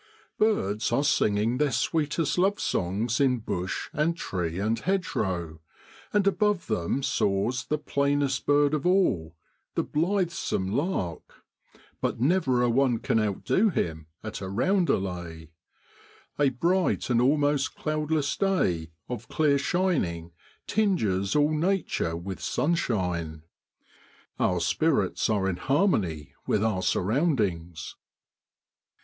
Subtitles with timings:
[0.39, 5.59] Birds are singing their sweetest love songs in bush and tree and hedgerow,
[6.11, 9.35] and above them soars the plainest bird of all,
[9.75, 11.43] the blithesome lark,
[12.01, 15.49] but never a one can outdo him at a roundelay.
[16.39, 20.31] A bright and almost cloudless day of clear shining
[20.65, 23.43] tinges all nature with sunshine.
[24.39, 27.95] Our spirits are in harmony with our surroundings.